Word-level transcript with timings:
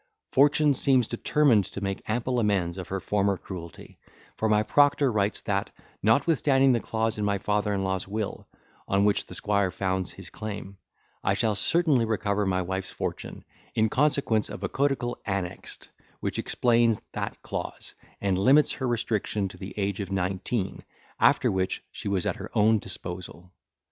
Fortune 0.31 0.73
seems 0.73 1.07
determined 1.07 1.65
to 1.65 1.79
make 1.81 2.01
ample 2.07 2.39
amends 2.39 2.77
for 2.79 2.85
her 2.85 2.99
former 2.99 3.37
cruelty, 3.37 3.99
for 4.35 4.49
my 4.49 4.63
proctor 4.63 5.11
writes 5.11 5.43
that, 5.43 5.69
notwithstanding 6.01 6.71
the 6.73 6.79
clause 6.79 7.19
in 7.19 7.23
my 7.23 7.37
father 7.37 7.71
in 7.71 7.83
law's 7.83 8.07
will, 8.07 8.47
on 8.87 9.05
which 9.05 9.27
the 9.27 9.35
squire 9.35 9.69
founds 9.69 10.09
his 10.09 10.31
claim, 10.31 10.79
I 11.23 11.35
shall 11.35 11.53
certainly 11.53 12.05
recover 12.05 12.47
my 12.47 12.63
wife's 12.63 12.89
fortune, 12.89 13.45
in 13.75 13.89
consequence 13.89 14.49
of 14.49 14.63
a 14.63 14.69
codicil 14.69 15.21
annexed, 15.23 15.89
which 16.19 16.39
explains 16.39 17.03
that 17.11 17.39
clause, 17.43 17.93
and 18.19 18.39
limits 18.39 18.71
her 18.71 18.87
restriction 18.87 19.49
to 19.49 19.57
the 19.57 19.75
age 19.77 19.99
of 19.99 20.11
nineteen, 20.11 20.83
after 21.19 21.51
which 21.51 21.83
she 21.91 22.07
was 22.07 22.25
at 22.25 22.37
her 22.37 22.49
own 22.55 22.79
disposal. 22.79 23.51